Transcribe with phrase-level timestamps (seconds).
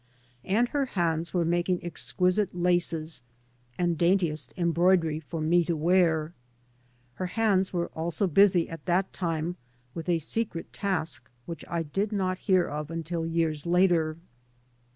[0.45, 3.21] And her hands were making exquisite laces
[3.77, 6.33] and daintiest embroidery for me to wear.
[7.21, 9.57] Her hands were also busy at that time
[9.93, 14.17] with a secret task which I did not hear of until years later.